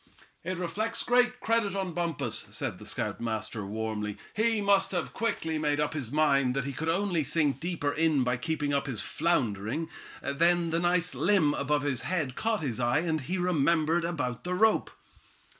[0.43, 4.17] "It reflects great credit on Bumpus," said the scoutmaster, warmly.
[4.33, 8.23] "He must have quickly made up his mind that he could only sink deeper in
[8.23, 9.89] by keeping up his floundering.
[10.23, 14.55] Then that nice limb above his head caught his eye, and he remembered about the
[14.55, 14.89] rope."